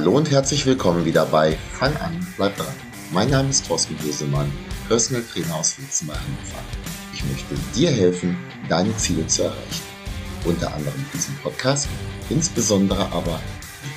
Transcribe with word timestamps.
Hallo 0.00 0.12
und 0.12 0.30
herzlich 0.30 0.64
willkommen 0.64 1.04
wieder 1.04 1.26
bei 1.26 1.58
Fang 1.74 1.94
an, 1.98 2.26
bleib 2.38 2.56
dran. 2.56 2.72
Mein 3.12 3.28
Name 3.28 3.50
ist 3.50 3.66
Thorsten 3.66 3.94
Bosemann, 3.96 4.50
Personal 4.88 5.22
Trainer 5.22 5.56
aus 5.56 5.78
Witzen 5.78 6.06
bei 6.06 6.14
Hannover. 6.14 6.64
Ich 7.12 7.22
möchte 7.26 7.54
dir 7.74 7.90
helfen, 7.90 8.34
deine 8.70 8.96
Ziele 8.96 9.26
zu 9.26 9.42
erreichen. 9.42 9.82
Unter 10.46 10.72
anderem 10.72 10.94
in 10.96 11.04
diesem 11.12 11.36
Podcast, 11.42 11.86
insbesondere 12.30 13.12
aber 13.12 13.40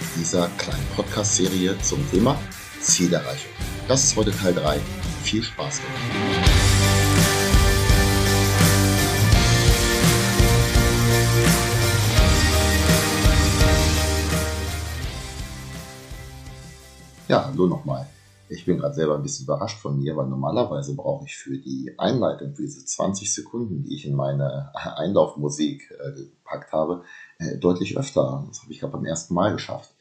mit 0.02 0.10
dieser 0.20 0.50
kleinen 0.58 0.86
Podcast-Serie 0.98 1.78
zum 1.82 2.06
Thema 2.12 2.38
Zielerreichung. 2.82 3.52
Das 3.88 4.04
ist 4.04 4.18
heute 4.18 4.32
Teil 4.38 4.56
3. 4.56 4.82
Viel 5.24 5.42
Spaß 5.42 5.80
damit. 5.80 6.43
Ja, 17.30 17.46
hallo 17.46 17.68
nochmal. 17.68 18.06
Ich 18.50 18.66
bin 18.66 18.78
gerade 18.80 18.96
selber 18.96 19.16
ein 19.16 19.24
bisschen 19.24 19.46
überrascht 19.46 19.80
von 19.80 19.98
mir, 19.98 20.18
weil 20.18 20.28
normalerweise 20.28 20.94
brauche 20.94 21.24
ich 21.24 21.38
für 21.38 21.58
die 21.58 21.96
Einleitung, 21.98 22.54
für 22.54 22.64
diese 22.64 22.84
20 22.84 23.34
Sekunden, 23.34 23.84
die 23.84 23.96
ich 23.96 24.06
in 24.06 24.14
meine 24.14 24.72
Einlaufmusik 24.98 25.90
äh, 25.92 26.12
gepackt 26.12 26.74
habe, 26.74 27.04
äh, 27.40 27.58
deutlich 27.58 27.98
öfter. 27.98 28.44
Das 28.50 28.62
habe 28.62 28.74
ich 28.74 28.82
gerade 28.82 28.92
beim 28.92 29.06
ersten 29.06 29.34
Mal 29.34 29.54
geschafft. 29.54 29.96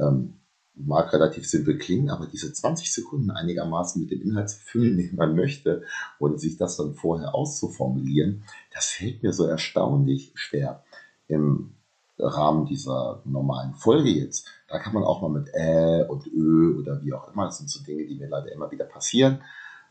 Ähm, 0.00 0.38
mag 0.74 1.12
relativ 1.12 1.46
simpel 1.46 1.76
klingen, 1.76 2.08
aber 2.08 2.26
diese 2.26 2.50
20 2.50 2.90
Sekunden 2.90 3.30
einigermaßen 3.30 4.00
mit 4.00 4.10
dem 4.10 4.22
Inhalt 4.22 4.48
zu 4.48 4.58
füllen, 4.58 4.96
den 4.96 5.14
man 5.14 5.36
möchte, 5.36 5.82
oder 6.18 6.38
sich 6.38 6.56
das 6.56 6.78
dann 6.78 6.94
vorher 6.94 7.34
auszuformulieren, 7.34 8.44
das 8.72 8.86
fällt 8.86 9.22
mir 9.22 9.34
so 9.34 9.44
erstaunlich 9.44 10.32
schwer. 10.36 10.82
Im 11.28 11.74
Rahmen 12.18 12.66
dieser 12.66 13.22
normalen 13.24 13.74
Folge 13.74 14.10
jetzt, 14.10 14.46
da 14.68 14.78
kann 14.78 14.94
man 14.94 15.04
auch 15.04 15.22
mal 15.22 15.30
mit 15.30 15.48
Ä 15.54 16.04
und 16.08 16.26
Ö 16.26 16.78
oder 16.78 17.02
wie 17.02 17.12
auch 17.12 17.32
immer, 17.32 17.46
das 17.46 17.58
sind 17.58 17.70
so 17.70 17.82
Dinge, 17.82 18.06
die 18.06 18.16
mir 18.16 18.28
leider 18.28 18.52
immer 18.52 18.70
wieder 18.70 18.84
passieren. 18.84 19.42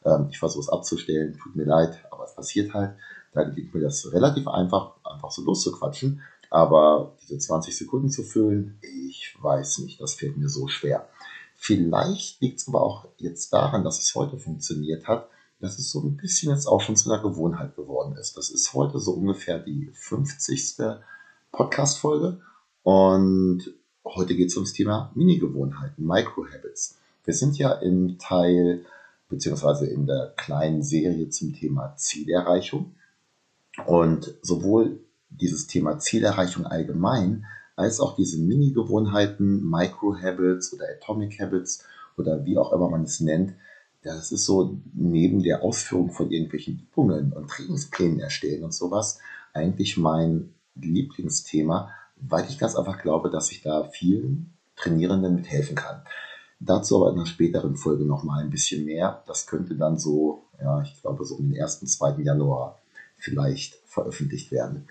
Ähm, 0.06 0.28
ich 0.30 0.40
versuche 0.40 0.62
es 0.62 0.70
abzustellen, 0.70 1.38
tut 1.38 1.56
mir 1.56 1.66
leid, 1.66 2.04
aber 2.12 2.26
es 2.26 2.36
passiert 2.36 2.74
halt. 2.74 2.96
Da 3.34 3.44
liegt 3.44 3.74
mir 3.74 3.82
das 3.82 4.12
relativ 4.12 4.48
einfach, 4.48 4.96
einfach 5.04 5.32
so 5.32 5.44
loszuquatschen. 5.44 6.22
Aber 6.50 7.16
diese 7.22 7.38
20 7.38 7.76
Sekunden 7.76 8.10
zu 8.10 8.24
füllen, 8.24 8.78
ich 8.82 9.38
weiß 9.42 9.80
nicht, 9.80 10.02
das 10.02 10.16
fällt 10.16 10.38
mir 10.38 10.50
so 10.50 10.68
schwer. 10.68 11.08
Vielleicht 11.56 12.42
liegt 12.42 12.60
es 12.60 12.68
aber 12.68 12.82
auch 12.82 13.08
jetzt 13.18 13.54
daran, 13.54 13.84
dass 13.84 14.00
es 14.00 14.16
heute 14.16 14.38
funktioniert 14.38 15.08
hat, 15.08 15.30
dass 15.62 15.78
es 15.78 15.92
so 15.92 16.02
ein 16.02 16.18
bisschen 16.18 16.52
jetzt 16.52 16.66
auch 16.66 16.82
schon 16.82 16.96
zu 16.96 17.12
einer 17.12 17.22
Gewohnheit 17.22 17.76
geworden 17.76 18.18
ist. 18.18 18.36
Das 18.36 18.50
ist 18.50 18.74
heute 18.74 19.00
so 19.00 19.12
ungefähr 19.12 19.60
die 19.60 19.92
50. 19.94 20.78
Podcast-Folge 21.52 22.40
und 22.84 23.74
heute 24.06 24.36
geht 24.36 24.48
es 24.48 24.56
ums 24.56 24.72
Thema 24.72 25.12
Mini-Gewohnheiten, 25.16 26.06
Micro-Habits. 26.06 26.98
Wir 27.26 27.34
sind 27.34 27.58
ja 27.58 27.74
im 27.74 28.18
Teil 28.18 28.86
beziehungsweise 29.28 29.86
in 29.86 30.08
der 30.08 30.34
kleinen 30.38 30.82
Serie 30.82 31.30
zum 31.30 31.54
Thema 31.54 31.96
Zielerreichung 31.98 32.96
und 33.86 34.34
sowohl 34.42 35.02
dieses 35.30 35.68
Thema 35.68 36.00
Zielerreichung 36.00 36.66
allgemein 36.66 37.46
als 37.76 38.00
auch 38.00 38.16
diese 38.16 38.38
Mini-Gewohnheiten, 38.40 39.70
Micro-Habits 39.70 40.74
oder 40.74 40.86
Atomic 40.98 41.40
Habits 41.40 41.84
oder 42.18 42.46
wie 42.46 42.58
auch 42.58 42.72
immer 42.72 42.90
man 42.90 43.04
es 43.04 43.20
nennt, 43.20 43.54
das 44.04 44.32
ist 44.32 44.46
so 44.46 44.78
neben 44.94 45.44
der 45.44 45.64
Ausführung 45.64 46.12
von 46.12 46.32
irgendwelchen 46.32 46.80
Übungen 46.80 47.34
und 47.34 47.50
Trainingsplänen 47.50 48.20
erstellen 48.20 48.64
und 48.64 48.74
sowas 48.74 49.20
eigentlich 49.54 49.98
mein 49.98 50.54
Lieblingsthema, 50.76 51.90
weil 52.18 52.46
ich 52.48 52.58
ganz 52.58 52.76
einfach 52.76 53.02
glaube, 53.02 53.30
dass 53.30 53.52
ich 53.52 53.62
da 53.62 53.84
vielen 53.84 54.54
Trainierenden 54.76 55.36
mithelfen 55.36 55.76
kann. 55.76 56.02
Dazu 56.60 56.98
aber 56.98 57.12
in 57.12 57.18
einer 57.18 57.26
späteren 57.26 57.76
Folge 57.76 58.06
nochmal 58.06 58.44
ein 58.44 58.52
bisschen 58.52 58.86
mehr. 58.86 59.24
Das 59.28 59.48
könnte 59.48 59.76
dann 59.76 59.98
so, 59.98 60.44
ja, 60.62 60.82
ich 60.82 61.02
glaube, 61.02 61.26
so 61.26 61.36
um 61.36 61.52
den 61.52 61.62
1., 61.62 61.80
2. 61.80 62.22
Januar 62.22 62.80
vielleicht 63.18 63.76
veröffentlicht 63.86 64.52
werden. 64.52 64.88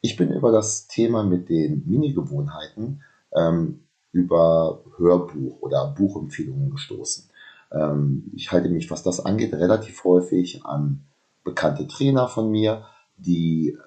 Ich 0.00 0.16
bin 0.16 0.30
über 0.30 0.52
das 0.52 0.86
Thema 0.86 1.22
mit 1.22 1.48
den 1.48 1.82
Mini-Gewohnheiten 1.86 3.02
ähm, 3.34 3.80
über 4.12 4.82
Hörbuch 4.98 5.62
oder 5.62 5.94
Buchempfehlungen 5.96 6.70
gestoßen. 6.70 7.24
Ähm, 7.72 8.30
ich 8.34 8.52
halte 8.52 8.68
mich, 8.68 8.90
was 8.90 9.02
das 9.02 9.24
angeht, 9.24 9.54
relativ 9.54 10.04
häufig 10.04 10.64
an 10.64 11.04
bekannte 11.42 11.88
Trainer 11.88 12.28
von 12.28 12.50
mir, 12.50 12.84
die 13.16 13.78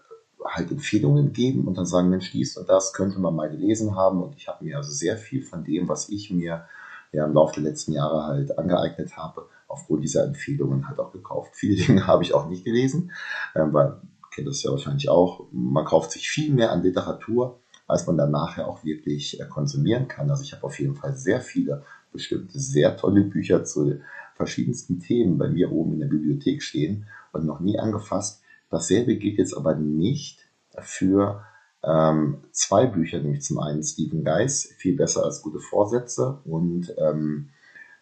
halt 0.50 0.72
Empfehlungen 0.72 1.34
geben 1.34 1.68
und 1.68 1.78
dann 1.78 1.85
sagen, 1.85 2.09
Mensch, 2.09 2.31
dies 2.31 2.58
und 2.58 2.69
das 2.69 2.94
könnte 2.94 3.19
man 3.19 3.35
mal 3.35 3.50
gelesen 3.50 3.96
haben. 3.96 4.22
Und 4.22 4.35
ich 4.35 4.47
habe 4.47 4.63
mir 4.63 4.78
also 4.78 4.91
sehr 4.91 5.18
viel 5.18 5.44
von 5.44 5.63
dem, 5.63 5.88
was 5.88 6.09
ich 6.09 6.31
mir 6.31 6.68
ja 7.12 7.25
im 7.25 7.34
Laufe 7.34 7.62
der 7.62 7.69
letzten 7.69 7.94
Jahre 7.94 8.25
halt 8.25 8.58
angeeignet 8.58 9.16
habe, 9.18 9.47
aufgrund 9.68 10.03
dieser 10.03 10.25
Empfehlungen 10.25 10.88
halt 10.88 11.00
auch 11.00 11.12
gekauft. 11.12 11.52
Viele 11.56 11.75
Dinge 11.85 12.08
habe 12.08 12.24
ich 12.24 12.34
auch 12.34 12.47
nicht 12.50 12.66
gelesen, 12.66 13.12
ähm, 13.56 13.74
weil, 13.74 13.97
kennt 14.31 14.47
das 14.47 14.63
ja 14.63 14.72
wahrscheinlich 14.72 15.09
auch, 15.09 15.46
man 15.52 15.85
kauft 15.85 16.12
sich 16.12 16.30
viel 16.30 16.53
mehr 16.53 16.72
an 16.72 16.84
Literatur, 16.84 17.59
als 17.88 18.06
man 18.06 18.18
dann 18.18 18.31
nachher 18.31 18.68
auch 18.68 18.84
wirklich 18.84 19.40
äh, 19.40 19.46
konsumieren 19.46 20.08
kann. 20.08 20.29
Also 20.29 20.44
ich 20.44 20.53
habe 20.53 20.64
auf 20.64 20.79
jeden 20.79 20.96
Fall 20.96 21.16
sehr 21.16 21.41
viele 21.41 21.84
bestimmte 22.12 22.59
sehr 22.59 22.97
tolle 22.97 23.22
Bücher 23.22 23.64
zu 23.64 24.00
verschiedensten 24.35 25.00
Themen 25.00 25.38
bei 25.38 25.50
mir 25.50 25.72
oben 25.72 25.94
in 25.94 26.00
der 26.00 26.08
Bibliothek 26.08 26.62
stehen 26.62 27.08
und 27.31 27.46
noch 27.46 27.59
nie 27.59 27.79
angefasst. 27.79 28.41
Dasselbe 28.69 29.16
gilt 29.16 29.38
jetzt 29.38 29.55
aber 29.55 29.75
nicht 29.75 30.47
für 30.79 31.44
ähm, 31.83 32.44
zwei 32.51 32.85
Bücher, 32.85 33.19
nämlich 33.19 33.44
zum 33.44 33.59
einen 33.59 33.83
Stephen 33.83 34.23
Geis, 34.23 34.73
viel 34.78 34.95
besser 34.95 35.23
als 35.23 35.41
gute 35.41 35.59
Vorsätze 35.59 36.41
und 36.45 36.94
ähm, 36.97 37.50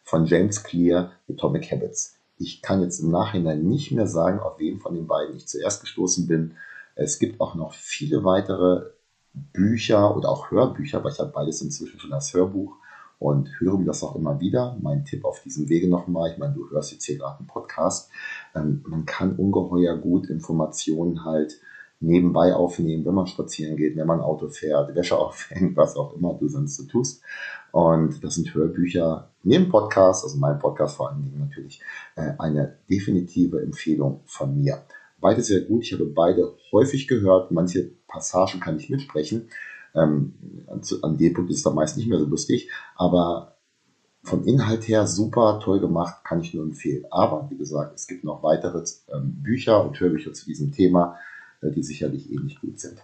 von 0.03 0.26
James 0.26 0.64
Clear, 0.64 1.12
Atomic 1.30 1.72
Habits. 1.72 2.18
Ich 2.38 2.62
kann 2.62 2.81
jetzt 2.81 3.00
im 3.00 3.12
Nachhinein 3.12 3.64
nicht 3.64 3.92
mehr 3.92 4.08
sagen, 4.08 4.40
auf 4.40 4.59
wen 4.59 4.80
von 4.80 4.94
den 4.94 5.08
beiden 5.08 5.36
ich 5.36 5.48
zuerst 5.48 5.81
gestoßen 5.81 6.28
bin. 6.28 6.56
Es 6.96 7.20
gibt 7.20 7.42
auch 7.42 7.56
noch 7.56 7.74
viele 7.74 8.24
weitere 8.24 8.92
Bücher 9.34 10.16
oder 10.16 10.30
auch 10.30 10.52
Hörbücher, 10.52 11.03
weil 11.03 11.12
ich 11.12 11.20
habe 11.20 11.32
beides 11.32 11.62
inzwischen 11.62 12.00
schon 12.00 12.14
als 12.14 12.34
Hörbuch 12.34 12.78
und 13.20 13.50
höre 13.59 13.78
mir 13.78 13.86
das 13.86 14.03
auch 14.03 14.16
immer 14.16 14.40
wieder. 14.40 14.78
Mein 14.81 15.06
Tipp 15.06 15.26
auf 15.26 15.42
diesem 15.42 15.70
Wege 15.70 15.88
nochmal, 15.88 16.31
ich 16.31 16.38
meine, 16.38 16.53
du 16.53 16.70
hörst 16.70 16.92
jetzt 16.92 17.06
hier 17.06 17.18
gerade 17.18 17.40
einen 17.40 17.48
Podcast, 17.48 18.09
ähm, 18.56 18.84
man 18.88 19.06
kann 19.06 19.36
ungeheuer 19.36 19.98
gut 19.98 20.28
Informationen 20.30 21.24
halt 21.26 21.59
nebenbei 22.00 22.53
aufnehmen, 22.53 23.06
wenn 23.06 23.14
man 23.14 23.28
spazieren 23.28 23.78
geht, 23.78 23.96
wenn 23.96 24.08
man 24.08 24.22
Auto 24.22 24.48
fährt, 24.50 24.96
Wäsche 24.96 25.18
aufhängt, 25.20 25.76
was 25.76 25.96
auch 25.96 26.16
immer 26.16 26.34
du 26.34 26.48
sonst 26.48 26.76
so 26.76 26.84
tust. 26.84 27.24
Und 27.72 28.24
das 28.24 28.36
sind 28.36 28.53
Hörbücher 28.53 29.32
neben 29.44 29.70
Podcast, 29.70 30.24
also 30.24 30.38
mein 30.38 30.59
Podcast 30.59 30.96
vor 30.96 31.09
allen 31.09 31.24
Dingen 31.24 31.40
natürlich, 31.40 31.82
äh, 32.16 32.34
eine 32.38 32.78
definitive 32.90 33.62
Empfehlung 33.62 34.22
von 34.26 34.58
mir. 34.58 34.84
Beide 35.20 35.42
sehr 35.42 35.62
gut, 35.62 35.84
ich 35.84 35.94
habe 35.94 36.06
beide 36.06 36.56
häufig 36.72 37.08
gehört, 37.08 37.52
manche 37.52 37.92
Passagen 38.08 38.59
kann 38.59 38.78
ich 38.78 38.90
mitsprechen. 38.90 39.50
Ähm, 39.96 40.34
an 41.02 41.18
dem 41.18 41.34
Punkt 41.34 41.52
ist 41.52 41.58
es 41.58 41.64
dann 41.64 41.76
meist 41.76 41.98
nicht 41.98 42.08
mehr 42.08 42.20
so 42.20 42.26
lustig, 42.26 42.70
aber 42.96 43.56
vom 44.26 44.44
Inhalt 44.44 44.88
her 44.88 45.06
super 45.06 45.60
toll 45.64 45.80
gemacht, 45.80 46.24
kann 46.24 46.42
ich 46.42 46.54
nur 46.54 46.64
empfehlen. 46.64 47.06
Aber 47.12 47.48
wie 47.50 47.58
gesagt, 47.58 47.94
es 47.96 48.08
gibt 48.08 48.24
noch 48.24 48.42
weitere 48.42 48.84
ähm, 49.14 49.44
Bücher 49.44 49.86
und 49.86 50.00
Hörbücher 50.00 50.34
zu 50.34 50.46
diesem 50.46 50.72
Thema, 50.72 51.18
äh, 51.62 51.72
die 51.72 51.84
sicherlich 51.84 52.32
ähnlich 52.32 52.60
gut 52.60 52.80
sind. 52.80 52.98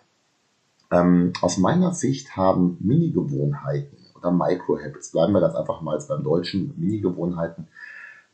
Ähm, 0.91 1.31
aus 1.41 1.57
meiner 1.57 1.93
Sicht 1.93 2.35
haben 2.35 2.77
Mini-Gewohnheiten 2.79 3.97
oder 4.17 4.31
Micro-Habits, 4.31 5.11
bleiben 5.11 5.33
wir 5.33 5.39
das 5.39 5.55
einfach 5.55 5.81
mal 5.81 5.95
als 5.95 6.07
beim 6.07 6.23
Deutschen, 6.23 6.73
Mini-Gewohnheiten, 6.77 7.67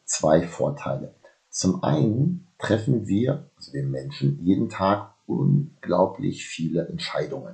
zwei 0.05 0.41
Vorteile. 0.41 1.13
Zum 1.49 1.83
einen 1.83 2.47
treffen 2.57 3.07
wir, 3.07 3.45
also 3.57 3.73
wir 3.73 3.83
Menschen, 3.83 4.39
jeden 4.43 4.69
Tag 4.69 5.13
unglaublich 5.27 6.45
viele 6.45 6.87
Entscheidungen. 6.87 7.53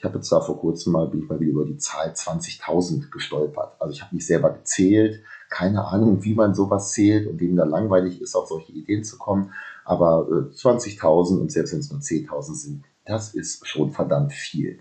Ich 0.00 0.04
habe 0.06 0.16
jetzt 0.16 0.32
da 0.32 0.40
vor 0.40 0.58
kurzem 0.58 0.94
mal, 0.94 1.06
bin 1.08 1.20
ich 1.20 1.28
mal 1.28 1.38
wieder 1.40 1.52
über 1.52 1.66
die 1.66 1.76
Zahl 1.76 2.10
20.000 2.12 3.10
gestolpert. 3.10 3.74
Also 3.78 3.92
ich 3.92 4.00
habe 4.00 4.14
mich 4.14 4.26
selber 4.26 4.48
gezählt, 4.48 5.22
keine 5.50 5.84
Ahnung, 5.84 6.24
wie 6.24 6.32
man 6.32 6.54
sowas 6.54 6.92
zählt 6.92 7.26
und 7.26 7.38
wem 7.38 7.54
da 7.54 7.64
langweilig 7.64 8.22
ist, 8.22 8.34
auf 8.34 8.48
solche 8.48 8.72
Ideen 8.72 9.04
zu 9.04 9.18
kommen. 9.18 9.52
Aber 9.84 10.26
äh, 10.26 10.56
20.000 10.56 11.38
und 11.40 11.52
selbst 11.52 11.74
wenn 11.74 11.80
es 11.80 11.90
nur 11.90 12.00
10.000 12.00 12.54
sind, 12.54 12.84
das 13.04 13.34
ist 13.34 13.68
schon 13.68 13.92
verdammt 13.92 14.32
viel. 14.32 14.78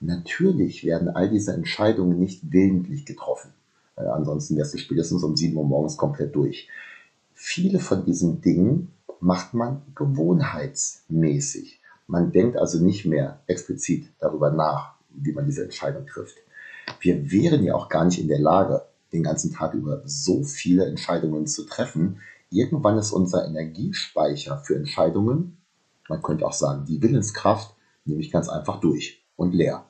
Natürlich 0.00 0.84
werden 0.84 1.10
all 1.10 1.28
diese 1.28 1.52
Entscheidungen 1.52 2.18
nicht 2.18 2.50
willentlich 2.50 3.04
getroffen. 3.04 3.52
Äh, 3.96 4.06
ansonsten 4.06 4.56
wärst 4.56 4.72
du 4.72 4.78
spätestens 4.78 5.22
um 5.22 5.36
7 5.36 5.54
Uhr 5.54 5.66
morgens 5.66 5.98
komplett 5.98 6.34
durch. 6.34 6.70
Viele 7.34 7.78
von 7.78 8.06
diesen 8.06 8.40
Dingen 8.40 8.90
macht 9.20 9.52
man 9.52 9.82
gewohnheitsmäßig. 9.94 11.81
Man 12.12 12.30
denkt 12.30 12.58
also 12.58 12.78
nicht 12.84 13.06
mehr 13.06 13.40
explizit 13.46 14.12
darüber 14.18 14.50
nach, 14.50 14.96
wie 15.08 15.32
man 15.32 15.46
diese 15.46 15.64
Entscheidung 15.64 16.06
trifft. 16.06 16.36
Wir 17.00 17.30
wären 17.30 17.64
ja 17.64 17.74
auch 17.74 17.88
gar 17.88 18.04
nicht 18.04 18.20
in 18.20 18.28
der 18.28 18.38
Lage, 18.38 18.82
den 19.14 19.22
ganzen 19.22 19.54
Tag 19.54 19.72
über 19.72 20.02
so 20.04 20.44
viele 20.44 20.84
Entscheidungen 20.84 21.46
zu 21.46 21.64
treffen. 21.64 22.20
Irgendwann 22.50 22.98
ist 22.98 23.12
unser 23.12 23.46
Energiespeicher 23.46 24.58
für 24.58 24.76
Entscheidungen, 24.76 25.56
man 26.06 26.20
könnte 26.20 26.46
auch 26.46 26.52
sagen, 26.52 26.84
die 26.84 27.00
Willenskraft, 27.00 27.74
nämlich 28.04 28.30
ganz 28.30 28.50
einfach 28.50 28.78
durch 28.78 29.24
und 29.36 29.54
leer. 29.54 29.86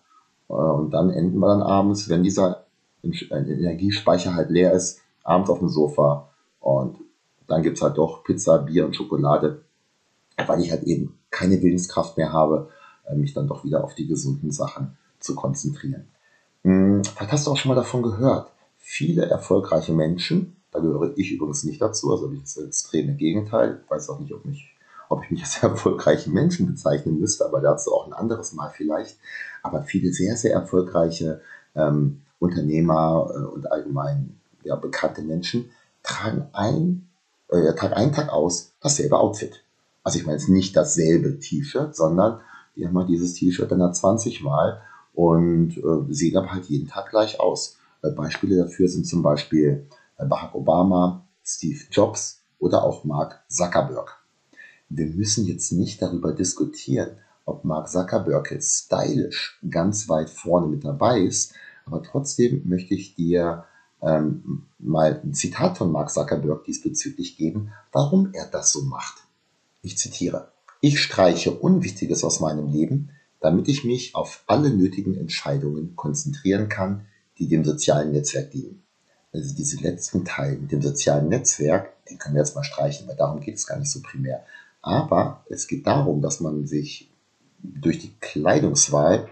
Äh, 0.49 0.53
und 0.53 0.93
dann 0.93 1.11
enden 1.11 1.41
wir 1.41 1.49
dann 1.49 1.63
abends, 1.63 2.09
wenn 2.09 2.23
dieser 2.23 2.67
ein 3.03 3.15
Energiespeicher 3.49 4.37
halt 4.37 4.51
leer 4.51 4.73
ist, 4.75 5.01
abends 5.25 5.51
auf 5.51 5.59
dem 5.59 5.69
Sofa 5.69 6.31
und 6.61 6.99
dann 7.49 7.65
gibt 7.65 7.79
es 7.79 7.83
halt 7.83 7.99
doch 7.99 8.23
Pizza, 8.23 8.59
Bier 8.59 8.87
und 8.87 8.95
Schokolade, 8.95 9.65
weil 10.47 10.61
ich 10.61 10.71
halt 10.71 10.85
eben 10.85 11.19
keine 11.33 11.61
Willenskraft 11.61 12.17
mehr 12.17 12.33
habe, 12.33 12.69
äh, 13.07 13.17
mich 13.17 13.35
dann 13.35 13.49
doch 13.49 13.65
wieder 13.65 13.83
auf 13.83 13.97
die 13.97 14.07
gesunden 14.07 14.53
Sachen 14.53 14.97
zu 15.19 15.35
konzentrieren. 15.35 16.07
Hm, 16.63 17.03
vielleicht 17.03 17.33
hast 17.33 17.47
du 17.47 17.51
auch 17.51 17.57
schon 17.57 17.71
mal 17.71 17.75
davon 17.75 18.03
gehört. 18.03 18.53
Viele 18.79 19.27
erfolgreiche 19.27 19.93
Menschen, 19.93 20.57
da 20.71 20.79
gehöre 20.79 21.13
ich 21.17 21.33
übrigens 21.33 21.65
nicht 21.65 21.83
dazu, 21.83 22.13
also 22.13 22.27
habe 22.27 22.37
ich 22.37 22.43
das 22.43 22.57
extreme 22.59 23.15
Gegenteil. 23.15 23.81
Ich 23.85 23.91
weiß 23.91 24.11
auch 24.11 24.21
nicht, 24.21 24.33
ob, 24.33 24.45
mich, 24.45 24.77
ob 25.09 25.25
ich 25.25 25.31
mich 25.31 25.43
als 25.43 25.57
erfolgreichen 25.63 26.33
Menschen 26.33 26.67
bezeichnen 26.67 27.19
müsste, 27.19 27.45
aber 27.45 27.61
dazu 27.61 27.93
auch 27.93 28.07
ein 28.07 28.13
anderes 28.13 28.53
Mal 28.53 28.71
vielleicht. 28.71 29.19
Aber 29.63 29.83
viele 29.83 30.13
sehr, 30.13 30.37
sehr 30.37 30.53
erfolgreiche 30.53 31.41
ähm, 31.75 32.23
Unternehmer 32.39 33.31
äh, 33.35 33.39
und 33.39 33.71
allgemein 33.71 34.39
ja, 34.65 34.77
bekannte 34.77 35.23
Menschen 35.23 35.71
tragen 36.03 36.49
ein, 36.53 37.09
äh, 37.49 37.75
Tag 37.75 37.97
ein, 37.97 38.13
Tag 38.13 38.31
aus 38.31 38.73
dasselbe 38.81 39.19
Outfit. 39.19 39.63
Also 40.03 40.19
ich 40.19 40.27
meine 40.27 40.39
jetzt 40.39 40.49
nicht 40.49 40.77
dasselbe 40.77 41.39
T-Shirt, 41.39 41.95
sondern 41.95 42.41
die 42.77 42.87
haben 42.87 42.99
halt 42.99 43.09
dieses 43.09 43.35
T-Shirt 43.35 43.71
dann 43.71 43.95
20 43.95 44.43
Mal 44.43 44.81
und 45.15 45.77
äh, 45.77 46.13
sehen 46.13 46.37
aber 46.37 46.53
halt 46.53 46.67
jeden 46.67 46.89
Tag 46.89 47.11
gleich 47.11 47.39
aus. 47.39 47.77
Äh, 48.03 48.11
Beispiele 48.11 48.57
dafür 48.57 48.89
sind 48.89 49.07
zum 49.07 49.23
Beispiel 49.23 49.87
äh, 50.17 50.27
Barack 50.27 50.55
Obama, 50.55 51.27
Steve 51.45 51.81
Jobs 51.91 52.43
oder 52.59 52.85
auch 52.85 53.05
Mark 53.05 53.43
Zuckerberg. 53.49 54.19
Wir 54.89 55.07
müssen 55.07 55.47
jetzt 55.47 55.73
nicht 55.73 56.03
darüber 56.03 56.33
diskutieren, 56.33 57.17
ob 57.45 57.65
Mark 57.65 57.89
Zuckerberg 57.89 58.51
jetzt 58.51 58.87
stylisch 58.87 59.61
ganz 59.69 60.09
weit 60.09 60.31
vorne 60.31 60.67
mit 60.67 60.85
dabei 60.85 61.21
ist, 61.21 61.55
aber 61.85 62.03
trotzdem 62.03 62.63
möchte 62.65 62.95
ich 62.95 63.15
dir 63.15 63.65
ähm, 64.01 64.67
mal 64.79 65.21
ein 65.23 65.35
Zitat 65.35 65.79
von 65.79 65.91
Mark 65.91 66.11
Zuckerberg 66.11 66.65
diesbezüglich 66.65 67.37
geben, 67.37 67.73
warum 67.93 68.31
er 68.33 68.47
das 68.47 68.73
so 68.73 68.83
macht. 68.83 69.23
Ich 69.83 69.99
zitiere. 69.99 70.53
Ich 70.81 71.01
streiche 71.01 71.51
Unwichtiges 71.51 72.23
aus 72.23 72.39
meinem 72.39 72.69
Leben, 72.69 73.11
damit 73.41 73.69
ich 73.69 73.85
mich 73.85 74.15
auf 74.15 74.45
alle 74.47 74.71
nötigen 74.71 75.17
Entscheidungen 75.19 75.97
konzentrieren 75.97 76.69
kann, 76.69 77.07
die 77.39 77.49
dem 77.49 77.65
sozialen 77.65 78.13
Netzwerk 78.13 78.53
dienen. 78.53 78.83
Also 79.33 79.55
diese 79.55 79.79
letzten 79.79 80.25
Teile 80.25 80.59
mit 80.59 80.71
dem 80.71 80.83
sozialen 80.83 81.29
Netzwerk, 81.29 82.05
den 82.07 82.19
können 82.19 82.37
wir 82.37 82.43
jetzt 82.43 82.55
mal 82.55 82.63
streichen, 82.63 83.09
weil 83.09 83.17
darum 83.17 83.41
geht 83.41 83.57
es 83.57 83.67
gar 83.67 83.79
nicht 83.79 83.91
so 83.91 84.01
primär. 84.03 84.45
Aber 84.83 85.45
es 85.49 85.67
geht 85.67 85.87
darum, 85.87 86.21
dass 86.23 86.41
man 86.41 86.67
sich 86.67 87.11
durch 87.63 87.99
die 87.99 88.15
Kleidungswahl 88.21 89.29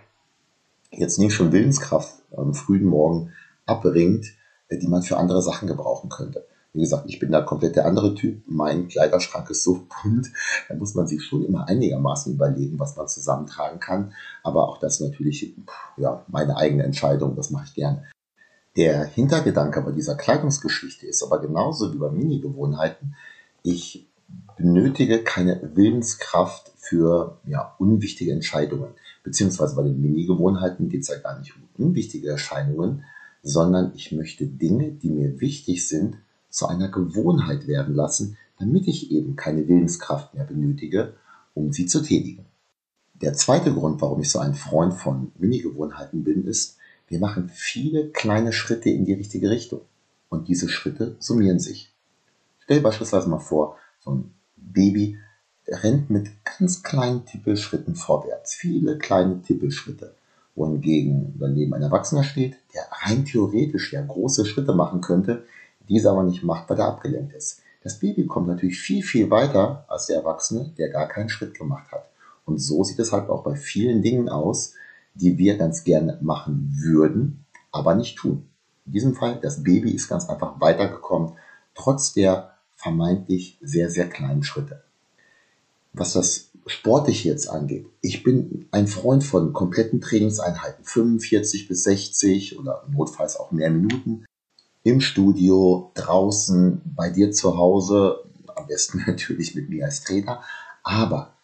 jetzt 0.91 1.19
nicht 1.19 1.35
schon 1.35 1.53
Willenskraft 1.53 2.15
am 2.37 2.55
frühen 2.55 2.87
Morgen 2.87 3.33
abbringt, 3.67 4.27
die 4.71 4.89
man 4.89 5.03
für 5.03 5.17
andere 5.17 5.43
Sachen 5.43 5.69
gebrauchen 5.69 6.11
könnte. 6.11 6.47
Wie 6.73 6.81
gesagt, 6.81 7.05
ich 7.09 7.19
bin 7.19 7.33
da 7.33 7.41
komplett 7.41 7.77
der 7.77 7.87
andere 7.87 8.15
Typ. 8.15 8.43
Mein 8.47 8.89
Kleiderschrank 8.89 9.51
ist 9.51 9.65
so 9.65 9.87
bunt, 10.03 10.31
da 10.69 10.75
muss 10.77 10.95
man 10.95 11.07
sich 11.07 11.23
schon 11.25 11.45
immer 11.45 11.69
einigermaßen 11.69 12.33
überlegen, 12.35 12.79
was 12.79 12.97
man 12.97 13.09
zusammentragen 13.09 13.81
kann. 13.81 14.13
Aber 14.43 14.69
auch 14.69 14.79
das 14.79 15.01
natürlich, 15.01 15.55
ja, 15.97 16.25
meine 16.29 16.57
eigene 16.57 16.85
Entscheidung, 16.85 17.35
das 17.35 17.51
mache 17.51 17.65
ich 17.67 17.75
gerne. 17.75 18.05
Der 18.77 19.05
Hintergedanke 19.05 19.83
bei 19.83 19.91
dieser 19.91 20.15
Kleidungsgeschichte 20.15 21.07
ist 21.07 21.25
aber 21.25 21.41
genauso 21.41 21.93
wie 21.93 21.99
bei 21.99 22.11
Mini-Gewohnheiten. 22.11 23.17
Ich 23.65 24.09
benötige 24.57 25.25
keine 25.25 25.71
Willenskraft 25.75 26.71
für 26.77 27.41
ja, 27.47 27.75
unwichtige 27.79 28.33
Entscheidungen. 28.33 28.95
Beziehungsweise 29.25 29.75
bei 29.75 29.83
den 29.83 30.01
Mini-Gewohnheiten 30.01 30.89
geht 30.89 31.03
es 31.03 31.09
ja 31.09 31.19
gar 31.19 31.39
nicht 31.41 31.53
um 31.57 31.87
unwichtige 31.87 32.31
Erscheinungen, 32.31 33.05
sondern 33.43 33.93
ich 33.97 34.13
möchte 34.13 34.47
Dinge, 34.47 34.93
die 34.93 35.11
mir 35.11 35.41
wichtig 35.41 35.89
sind, 35.89 36.19
zu 36.51 36.67
einer 36.67 36.89
Gewohnheit 36.89 37.67
werden 37.67 37.95
lassen, 37.95 38.37
damit 38.59 38.87
ich 38.89 39.11
eben 39.11 39.37
keine 39.37 39.67
Willenskraft 39.67 40.35
mehr 40.35 40.45
benötige, 40.45 41.15
um 41.55 41.73
sie 41.73 41.87
zu 41.87 42.03
tätigen. 42.03 42.45
Der 43.15 43.35
zweite 43.35 43.73
Grund, 43.73 44.01
warum 44.01 44.21
ich 44.21 44.31
so 44.31 44.39
ein 44.39 44.55
Freund 44.55 44.95
von 44.95 45.33
Mini-Gewohnheiten 45.39 46.25
bin, 46.25 46.45
ist, 46.47 46.77
wir 47.09 47.19
machen 47.19 47.51
viele 47.53 48.09
kleine 48.09 48.53
Schritte 48.53 48.89
in 48.89 49.05
die 49.05 49.15
richtige 49.15 49.51
Richtung. 49.51 49.81
Und 50.29 50.49
diese 50.49 50.69
Schritte 50.69 51.17
summieren 51.19 51.59
sich. 51.59 51.93
Stell 52.61 52.81
beispielsweise 52.81 53.29
mal 53.29 53.41
vor, 53.41 53.77
so 53.99 54.13
ein 54.13 54.35
Baby 54.57 55.19
rennt 55.67 56.09
mit 56.09 56.31
ganz 56.59 56.83
kleinen 56.83 57.27
Tippelschritten 57.27 57.95
vorwärts. 57.95 58.55
Viele 58.55 58.97
kleine 58.97 59.43
Tippelschritte. 59.43 60.15
Wohingegen 60.55 61.35
daneben 61.39 61.75
ein 61.75 61.83
Erwachsener 61.83 62.23
steht, 62.23 62.57
der 62.75 62.87
rein 62.91 63.25
theoretisch 63.25 63.93
ja 63.93 64.03
große 64.03 64.47
Schritte 64.47 64.75
machen 64.75 65.01
könnte, 65.01 65.45
diese 65.91 66.11
aber 66.11 66.23
nicht 66.23 66.43
macht, 66.45 66.71
weil 66.71 66.79
er 66.79 66.87
abgelenkt 66.87 67.35
ist. 67.35 67.61
Das 67.83 67.99
Baby 67.99 68.27
kommt 68.27 68.47
natürlich 68.47 68.79
viel, 68.79 69.03
viel 69.03 69.31
weiter 69.31 69.85
als 69.89 70.07
der 70.07 70.19
Erwachsene, 70.19 70.73
der 70.79 70.91
gar 70.91 71.09
keinen 71.09 71.29
Schritt 71.29 71.59
gemacht 71.59 71.91
hat. 71.91 72.09
Und 72.45 72.59
so 72.59 72.85
sieht 72.85 72.99
es 72.99 73.13
halt 73.13 73.29
auch 73.29 73.43
bei 73.43 73.57
vielen 73.57 74.01
Dingen 74.01 74.29
aus, 74.29 74.75
die 75.15 75.37
wir 75.37 75.59
ganz 75.59 75.85
gerne 75.85 76.19
machen 76.23 76.77
würden, 76.81 77.45
aber 77.73 77.95
nicht 77.95 78.17
tun. 78.17 78.49
In 78.87 78.93
diesem 78.93 79.15
Fall, 79.15 79.39
das 79.43 79.63
Baby 79.63 79.91
ist 79.91 80.09
ganz 80.09 80.29
einfach 80.29 80.61
weitergekommen, 80.61 81.33
trotz 81.75 82.13
der 82.13 82.53
vermeintlich 82.77 83.59
sehr, 83.61 83.91
sehr 83.91 84.09
kleinen 84.09 84.43
Schritte. 84.43 84.83
Was 85.93 86.13
das 86.13 86.51
Sportliche 86.67 87.29
jetzt 87.29 87.49
angeht, 87.49 87.87
ich 88.01 88.23
bin 88.23 88.69
ein 88.71 88.87
Freund 88.87 89.25
von 89.25 89.53
kompletten 89.53 90.01
Trainingseinheiten, 90.01 90.85
45 90.85 91.67
bis 91.67 91.83
60 91.83 92.59
oder 92.59 92.85
notfalls 92.91 93.37
auch 93.37 93.51
mehr 93.51 93.71
Minuten 93.71 94.25
im 94.83 95.01
Studio, 95.01 95.91
draußen, 95.95 96.81
bei 96.97 97.11
dir 97.11 97.33
zu 97.33 97.57
Hause, 97.57 98.25
am 98.55 98.67
besten 98.67 99.03
natürlich 99.07 99.55
mit 99.55 99.69
mir 99.69 99.85
als 99.85 100.03
Trainer. 100.03 100.43
Aber 100.83 101.35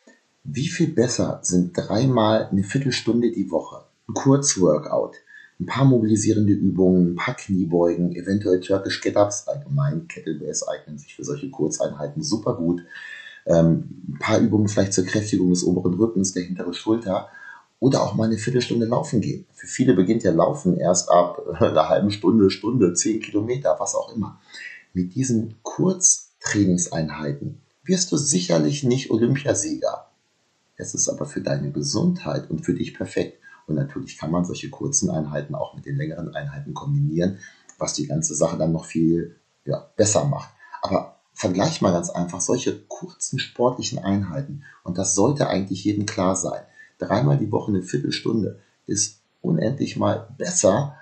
wie 0.44 0.68
viel 0.68 0.88
besser 0.88 1.40
sind 1.42 1.76
dreimal 1.76 2.48
eine 2.50 2.62
Viertelstunde 2.62 3.32
die 3.32 3.50
Woche, 3.50 3.84
ein 4.08 4.14
Kurzworkout, 4.14 5.12
ein 5.58 5.66
paar 5.66 5.84
mobilisierende 5.84 6.52
Übungen, 6.52 7.12
ein 7.12 7.16
paar 7.16 7.34
Kniebeugen, 7.34 8.14
eventuell 8.14 8.60
Turkish 8.60 9.00
Get-Ups, 9.00 9.48
allgemein 9.48 10.06
Kettlebells 10.06 10.66
eignen 10.66 10.98
sich 10.98 11.14
für 11.16 11.24
solche 11.24 11.50
Kurzeinheiten 11.50 12.22
super 12.22 12.54
gut. 12.54 12.82
Ähm, 13.46 14.02
ein 14.08 14.18
paar 14.18 14.38
Übungen 14.38 14.68
vielleicht 14.68 14.92
zur 14.92 15.04
Kräftigung 15.04 15.50
des 15.50 15.64
oberen 15.64 15.94
Rückens, 15.94 16.32
der 16.32 16.42
hintere 16.42 16.74
Schulter 16.74 17.28
oder 17.78 18.02
auch 18.02 18.14
mal 18.14 18.24
eine 18.24 18.38
Viertelstunde 18.38 18.86
laufen 18.86 19.20
gehen. 19.20 19.46
Für 19.52 19.66
viele 19.66 19.94
beginnt 19.94 20.22
ja 20.22 20.32
Laufen 20.32 20.76
erst 20.76 21.10
ab 21.10 21.42
einer 21.60 21.88
halben 21.88 22.10
Stunde, 22.10 22.50
Stunde, 22.50 22.94
zehn 22.94 23.20
Kilometer, 23.20 23.76
was 23.78 23.94
auch 23.94 24.14
immer. 24.14 24.40
Mit 24.92 25.14
diesen 25.14 25.56
Kurztrainingseinheiten 25.62 27.60
wirst 27.84 28.10
du 28.12 28.16
sicherlich 28.16 28.82
nicht 28.82 29.10
Olympiasieger. 29.10 30.06
Es 30.76 30.94
ist 30.94 31.08
aber 31.08 31.26
für 31.26 31.40
deine 31.40 31.70
Gesundheit 31.70 32.50
und 32.50 32.64
für 32.64 32.74
dich 32.74 32.94
perfekt. 32.94 33.38
Und 33.66 33.74
natürlich 33.76 34.16
kann 34.18 34.30
man 34.30 34.44
solche 34.44 34.70
kurzen 34.70 35.10
Einheiten 35.10 35.54
auch 35.54 35.74
mit 35.74 35.86
den 35.86 35.96
längeren 35.96 36.34
Einheiten 36.34 36.74
kombinieren, 36.74 37.38
was 37.78 37.94
die 37.94 38.06
ganze 38.06 38.34
Sache 38.34 38.56
dann 38.56 38.72
noch 38.72 38.84
viel 38.86 39.36
ja, 39.64 39.90
besser 39.96 40.24
macht. 40.24 40.50
Aber 40.82 41.16
vergleich 41.32 41.82
mal 41.82 41.92
ganz 41.92 42.10
einfach 42.10 42.40
solche 42.40 42.78
kurzen 42.88 43.38
sportlichen 43.38 43.98
Einheiten. 43.98 44.64
Und 44.82 44.98
das 44.98 45.14
sollte 45.14 45.48
eigentlich 45.48 45.84
jedem 45.84 46.06
klar 46.06 46.36
sein 46.36 46.62
dreimal 46.98 47.38
die 47.38 47.50
Woche 47.50 47.70
eine 47.70 47.82
Viertelstunde 47.82 48.58
ist 48.86 49.18
unendlich 49.42 49.96
mal 49.96 50.28
besser, 50.38 50.96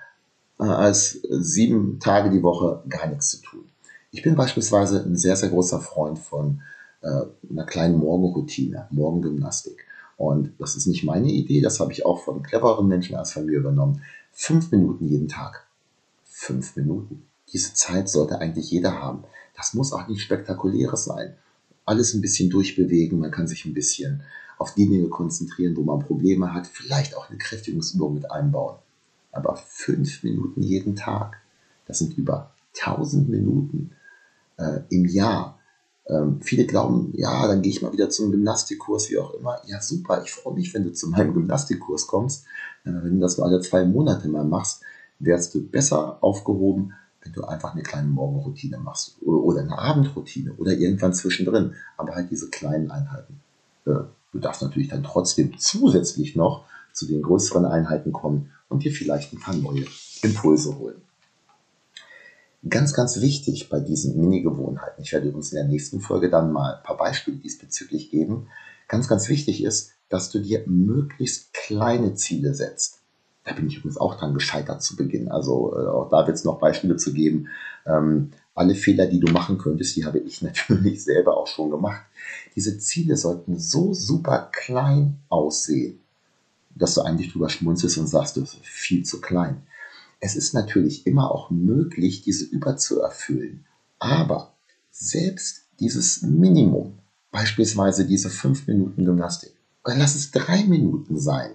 äh, 0.59 0.63
als 0.63 1.19
sieben 1.29 1.99
Tage 1.99 2.29
die 2.29 2.43
Woche 2.43 2.83
gar 2.89 3.07
nichts 3.07 3.31
zu 3.31 3.41
tun. 3.41 3.65
Ich 4.11 4.21
bin 4.21 4.35
beispielsweise 4.35 5.03
ein 5.03 5.17
sehr, 5.17 5.35
sehr 5.35 5.49
großer 5.49 5.81
Freund 5.81 6.19
von 6.19 6.61
äh, 7.01 7.21
einer 7.49 7.65
kleinen 7.65 7.97
Morgenroutine, 7.97 8.87
Morgengymnastik. 8.91 9.85
Und 10.17 10.53
das 10.59 10.75
ist 10.75 10.87
nicht 10.87 11.03
meine 11.03 11.29
Idee, 11.29 11.61
das 11.61 11.79
habe 11.79 11.91
ich 11.91 12.05
auch 12.05 12.23
von 12.23 12.41
clevereren 12.41 12.87
Menschen 12.87 13.15
als 13.15 13.35
mir 13.35 13.57
übernommen. 13.57 14.01
Fünf 14.31 14.71
Minuten 14.71 15.07
jeden 15.07 15.27
Tag. 15.27 15.65
Fünf 16.23 16.75
Minuten. 16.75 17.23
Diese 17.51 17.73
Zeit 17.73 18.09
sollte 18.09 18.39
eigentlich 18.39 18.71
jeder 18.71 19.01
haben. 19.01 19.23
Das 19.55 19.73
muss 19.73 19.93
auch 19.93 20.07
nicht 20.07 20.21
spektakuläres 20.21 21.05
sein. 21.05 21.35
Alles 21.85 22.13
ein 22.13 22.21
bisschen 22.21 22.49
durchbewegen, 22.49 23.19
man 23.19 23.31
kann 23.31 23.47
sich 23.47 23.65
ein 23.65 23.73
bisschen 23.73 24.23
auf 24.57 24.73
die 24.73 24.87
Dinge 24.87 25.07
konzentrieren, 25.09 25.75
wo 25.75 25.81
man 25.81 25.99
Probleme 25.99 26.53
hat, 26.53 26.67
vielleicht 26.67 27.15
auch 27.15 27.29
eine 27.29 27.37
Kräftigungsübung 27.37 28.13
mit 28.13 28.31
einbauen. 28.31 28.75
Aber 29.31 29.55
fünf 29.57 30.23
Minuten 30.23 30.61
jeden 30.61 30.95
Tag, 30.95 31.37
das 31.87 31.99
sind 31.99 32.17
über 32.17 32.51
1000 32.79 33.29
Minuten 33.29 33.91
äh, 34.57 34.79
im 34.89 35.05
Jahr. 35.05 35.59
Ähm, 36.07 36.39
viele 36.41 36.65
glauben, 36.65 37.11
ja, 37.15 37.47
dann 37.47 37.61
gehe 37.61 37.71
ich 37.71 37.81
mal 37.81 37.91
wieder 37.91 38.09
zum 38.09 38.31
Gymnastikkurs, 38.31 39.09
wie 39.09 39.17
auch 39.17 39.33
immer. 39.33 39.59
Ja, 39.65 39.81
super, 39.81 40.21
ich 40.23 40.31
freue 40.31 40.53
mich, 40.53 40.73
wenn 40.73 40.83
du 40.83 40.93
zu 40.93 41.09
meinem 41.09 41.33
Gymnastikkurs 41.33 42.07
kommst. 42.07 42.45
Äh, 42.85 42.91
wenn 42.91 43.15
du 43.15 43.19
das 43.19 43.37
nur 43.37 43.47
alle 43.47 43.61
zwei 43.61 43.85
Monate 43.85 44.27
mal 44.27 44.45
machst, 44.45 44.83
wärst 45.19 45.55
du 45.55 45.67
besser 45.67 46.17
aufgehoben, 46.21 46.93
wenn 47.21 47.33
du 47.33 47.43
einfach 47.43 47.73
eine 47.73 47.83
kleine 47.83 48.07
Morgenroutine 48.07 48.77
machst 48.77 49.17
oder 49.23 49.61
eine 49.61 49.77
Abendroutine 49.77 50.53
oder 50.53 50.73
irgendwann 50.73 51.13
zwischendrin, 51.13 51.73
aber 51.97 52.13
halt 52.13 52.29
diese 52.29 52.49
kleinen 52.49 52.91
Einheiten. 52.91 53.39
Äh, 53.87 54.03
Du 54.35 54.41
darfst 54.41 54.61
natürlich 54.61 54.89
dann 54.89 55.01
trotzdem 55.01 55.57
zusätzlich 55.57 56.35
noch 56.35 56.65
zu 56.91 57.07
den 57.07 57.21
größeren 57.21 57.63
Einheiten 57.63 58.11
kommen 58.11 58.51
und 58.67 58.83
dir 58.83 58.91
vielleicht 58.91 59.31
ein 59.31 59.39
paar 59.39 59.55
neue 59.55 59.85
Impulse 60.23 60.77
holen. 60.77 61.01
Ganz, 62.67 62.93
ganz 62.93 63.21
wichtig 63.21 63.69
bei 63.69 63.79
diesen 63.79 64.19
Mini-Gewohnheiten, 64.19 65.01
ich 65.01 65.13
werde 65.13 65.29
übrigens 65.29 65.53
in 65.53 65.55
der 65.55 65.67
nächsten 65.69 66.01
Folge 66.01 66.29
dann 66.29 66.51
mal 66.51 66.75
ein 66.75 66.83
paar 66.83 66.97
Beispiele 66.97 67.37
diesbezüglich 67.37 68.11
geben, 68.11 68.49
ganz, 68.89 69.07
ganz 69.07 69.29
wichtig 69.29 69.63
ist, 69.63 69.91
dass 70.09 70.31
du 70.31 70.39
dir 70.39 70.63
möglichst 70.65 71.53
kleine 71.53 72.15
Ziele 72.15 72.53
setzt. 72.53 72.99
Da 73.45 73.53
bin 73.53 73.67
ich 73.67 73.77
übrigens 73.77 73.97
auch 73.97 74.15
dran 74.15 74.33
gescheitert 74.33 74.83
zu 74.83 74.97
Beginn. 74.97 75.29
Also 75.29 75.73
äh, 75.77 75.87
auch 75.87 76.09
da 76.09 76.27
wird 76.27 76.35
es 76.35 76.43
noch 76.43 76.59
Beispiele 76.59 76.97
zu 76.97 77.13
geben. 77.13 77.47
Ähm, 77.85 78.31
alle 78.55 78.73
Fehler, 78.73 79.05
die 79.05 79.19
du 79.19 79.31
machen 79.31 79.57
könntest, 79.57 79.95
die 79.95 80.05
habe 80.05 80.19
ich 80.19 80.41
natürlich 80.41 81.03
selber 81.03 81.37
auch 81.37 81.47
schon 81.47 81.69
gemacht. 81.69 82.01
Diese 82.55 82.79
Ziele 82.79 83.17
sollten 83.17 83.59
so 83.59 83.93
super 83.93 84.49
klein 84.51 85.19
aussehen, 85.29 85.99
dass 86.73 86.95
du 86.95 87.01
eigentlich 87.01 87.31
drüber 87.31 87.49
schmunzelst 87.49 87.97
und 87.97 88.07
sagst, 88.07 88.37
das 88.37 88.53
ist 88.53 88.65
viel 88.65 89.03
zu 89.03 89.21
klein. 89.21 89.61
Es 90.19 90.35
ist 90.35 90.53
natürlich 90.53 91.05
immer 91.05 91.31
auch 91.31 91.51
möglich, 91.51 92.21
diese 92.21 92.45
überzuerfüllen. 92.45 93.65
Aber 93.99 94.53
selbst 94.89 95.63
dieses 95.79 96.21
Minimum, 96.21 96.97
beispielsweise 97.31 98.05
diese 98.05 98.29
fünf 98.29 98.65
Minuten 98.67 99.05
Gymnastik, 99.05 99.51
oder 99.83 99.97
lass 99.97 100.15
es 100.15 100.31
drei 100.31 100.63
Minuten 100.63 101.19
sein, 101.19 101.51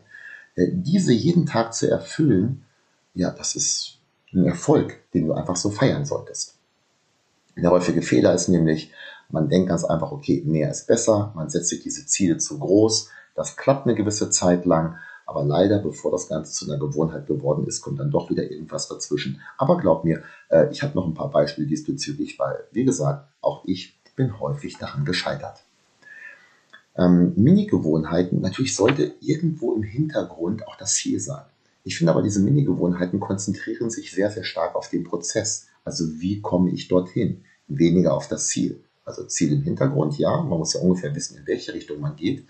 äh, 0.54 0.68
diese 0.70 1.12
jeden 1.12 1.46
Tag 1.46 1.74
zu 1.74 1.90
erfüllen, 1.90 2.62
ja, 3.14 3.30
das 3.30 3.56
ist 3.56 3.98
ein 4.32 4.44
Erfolg, 4.44 4.98
den 5.12 5.26
du 5.26 5.32
einfach 5.32 5.56
so 5.56 5.70
feiern 5.70 6.04
solltest. 6.04 6.59
Der 7.56 7.70
häufige 7.70 8.02
Fehler 8.02 8.34
ist 8.34 8.48
nämlich, 8.48 8.92
man 9.28 9.48
denkt 9.48 9.68
ganz 9.68 9.84
einfach, 9.84 10.12
okay, 10.12 10.42
mehr 10.44 10.70
ist 10.70 10.86
besser, 10.86 11.32
man 11.34 11.50
setzt 11.50 11.68
sich 11.68 11.82
diese 11.82 12.06
Ziele 12.06 12.38
zu 12.38 12.58
groß, 12.58 13.10
das 13.34 13.56
klappt 13.56 13.86
eine 13.86 13.94
gewisse 13.94 14.30
Zeit 14.30 14.64
lang, 14.64 14.96
aber 15.26 15.44
leider, 15.44 15.78
bevor 15.78 16.10
das 16.10 16.28
Ganze 16.28 16.52
zu 16.52 16.64
einer 16.64 16.80
Gewohnheit 16.80 17.26
geworden 17.26 17.64
ist, 17.64 17.82
kommt 17.82 18.00
dann 18.00 18.10
doch 18.10 18.30
wieder 18.30 18.50
irgendwas 18.50 18.88
dazwischen. 18.88 19.40
Aber 19.58 19.78
glaub 19.78 20.04
mir, 20.04 20.24
äh, 20.48 20.68
ich 20.72 20.82
habe 20.82 20.96
noch 20.96 21.06
ein 21.06 21.14
paar 21.14 21.30
Beispiele 21.30 21.68
diesbezüglich, 21.68 22.36
weil, 22.40 22.64
wie 22.72 22.84
gesagt, 22.84 23.28
auch 23.40 23.64
ich 23.64 23.96
bin 24.16 24.40
häufig 24.40 24.76
daran 24.78 25.04
gescheitert. 25.04 25.62
Ähm, 26.96 27.32
Mini-Gewohnheiten, 27.36 28.40
natürlich 28.40 28.74
sollte 28.74 29.14
irgendwo 29.20 29.72
im 29.74 29.84
Hintergrund 29.84 30.66
auch 30.66 30.76
das 30.76 30.94
Ziel 30.94 31.20
sein. 31.20 31.44
Ich 31.84 31.96
finde 31.96 32.12
aber, 32.12 32.22
diese 32.22 32.40
Mini-Gewohnheiten 32.40 33.20
konzentrieren 33.20 33.88
sich 33.88 34.10
sehr, 34.10 34.30
sehr 34.30 34.44
stark 34.44 34.74
auf 34.74 34.90
den 34.90 35.04
Prozess. 35.04 35.68
Also 35.84 36.20
wie 36.20 36.40
komme 36.40 36.70
ich 36.70 36.88
dorthin? 36.88 37.44
Weniger 37.68 38.14
auf 38.14 38.28
das 38.28 38.48
Ziel. 38.48 38.82
Also 39.04 39.24
Ziel 39.24 39.52
im 39.52 39.62
Hintergrund, 39.62 40.18
ja, 40.18 40.42
man 40.42 40.58
muss 40.58 40.74
ja 40.74 40.80
ungefähr 40.80 41.14
wissen, 41.14 41.38
in 41.38 41.46
welche 41.46 41.72
Richtung 41.72 42.00
man 42.00 42.16
geht. 42.16 42.44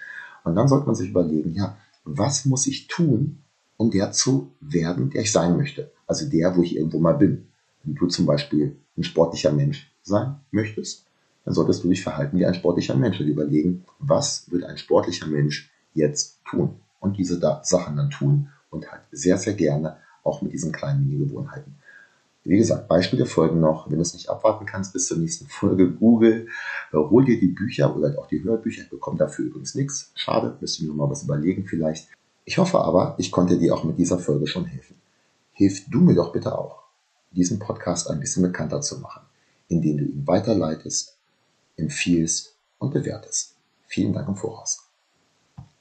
Und 0.44 0.56
dann 0.56 0.68
sollte 0.68 0.86
man 0.86 0.94
sich 0.94 1.10
überlegen, 1.10 1.54
ja, 1.54 1.76
was 2.04 2.44
muss 2.44 2.66
ich 2.66 2.86
tun, 2.86 3.42
um 3.76 3.90
der 3.90 4.12
zu 4.12 4.52
werden, 4.60 5.10
der 5.10 5.22
ich 5.22 5.32
sein 5.32 5.56
möchte? 5.56 5.90
Also 6.06 6.28
der, 6.28 6.56
wo 6.56 6.62
ich 6.62 6.76
irgendwo 6.76 6.98
mal 6.98 7.14
bin. 7.14 7.46
Wenn 7.82 7.94
du 7.94 8.06
zum 8.08 8.26
Beispiel 8.26 8.76
ein 8.96 9.04
sportlicher 9.04 9.52
Mensch 9.52 9.90
sein 10.02 10.36
möchtest, 10.50 11.06
dann 11.44 11.54
solltest 11.54 11.84
du 11.84 11.88
dich 11.88 12.02
verhalten 12.02 12.38
wie 12.38 12.44
ein 12.44 12.54
sportlicher 12.54 12.94
Mensch 12.94 13.20
und 13.20 13.28
überlegen, 13.28 13.84
was 13.98 14.50
wird 14.50 14.64
ein 14.64 14.76
sportlicher 14.76 15.26
Mensch 15.26 15.70
jetzt 15.94 16.38
tun? 16.48 16.76
Und 17.00 17.16
diese 17.16 17.40
Sachen 17.62 17.96
dann 17.96 18.10
tun 18.10 18.48
und 18.68 18.90
halt 18.90 19.02
sehr, 19.10 19.38
sehr 19.38 19.54
gerne 19.54 19.96
auch 20.22 20.42
mit 20.42 20.52
diesen 20.52 20.72
kleinen 20.72 21.06
Mini-Gewohnheiten. 21.06 21.76
Wie 22.44 22.56
gesagt, 22.56 22.88
Beispiele 22.88 23.26
folgen 23.26 23.60
noch. 23.60 23.90
Wenn 23.90 23.96
du 23.96 24.02
es 24.02 24.14
nicht 24.14 24.30
abwarten 24.30 24.64
kannst 24.64 24.92
bis 24.92 25.06
zur 25.06 25.18
nächsten 25.18 25.46
Folge, 25.46 25.90
Google, 25.90 26.48
äh, 26.92 26.96
hol 26.96 27.24
dir 27.24 27.38
die 27.38 27.48
Bücher 27.48 27.94
oder 27.94 28.18
auch 28.18 28.26
die 28.26 28.42
Hörbücher. 28.42 28.82
Ich 28.82 28.90
bekomme 28.90 29.18
dafür 29.18 29.46
übrigens 29.46 29.74
nichts. 29.74 30.10
Schade, 30.14 30.56
müssen 30.60 30.86
wir 30.86 30.94
mal 30.94 31.10
was 31.10 31.22
überlegen 31.22 31.66
vielleicht. 31.66 32.08
Ich 32.44 32.58
hoffe 32.58 32.80
aber, 32.80 33.14
ich 33.18 33.30
konnte 33.30 33.58
dir 33.58 33.74
auch 33.74 33.84
mit 33.84 33.98
dieser 33.98 34.18
Folge 34.18 34.46
schon 34.46 34.64
helfen. 34.64 34.96
Hilf 35.52 35.88
du 35.90 36.00
mir 36.00 36.14
doch 36.14 36.32
bitte 36.32 36.56
auch, 36.56 36.84
diesen 37.32 37.58
Podcast 37.58 38.08
ein 38.08 38.20
bisschen 38.20 38.42
bekannter 38.42 38.80
zu 38.80 38.98
machen, 39.00 39.22
indem 39.68 39.98
du 39.98 40.04
ihn 40.04 40.26
weiterleitest, 40.26 41.16
empfiehlst 41.76 42.56
und 42.78 42.94
bewertest. 42.94 43.56
Vielen 43.86 44.14
Dank 44.14 44.28
im 44.28 44.36
Voraus. 44.36 44.89